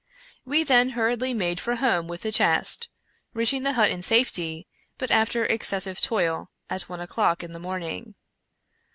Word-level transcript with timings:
We 0.45 0.63
then 0.63 0.89
hurriedly 0.97 1.31
made 1.35 1.59
for 1.59 1.75
home 1.75 2.07
with 2.07 2.23
the 2.23 2.31
chest; 2.31 2.89
reaching 3.35 3.61
the 3.61 3.73
hut 3.73 3.91
in 3.91 4.01
safety, 4.01 4.65
but 4.97 5.11
after 5.11 5.45
excessive 5.45 6.01
toil, 6.01 6.49
at 6.71 6.89
one 6.89 6.99
o'clock 7.01 7.43
in 7.43 7.51
the 7.53 7.59
morning. 7.59 8.15